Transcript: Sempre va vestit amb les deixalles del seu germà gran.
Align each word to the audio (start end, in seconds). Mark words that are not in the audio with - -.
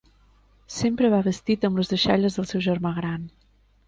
Sempre 0.77 1.11
va 1.13 1.19
vestit 1.27 1.67
amb 1.69 1.81
les 1.81 1.91
deixalles 1.91 2.39
del 2.39 2.47
seu 2.53 2.65
germà 2.71 2.95
gran. 3.01 3.29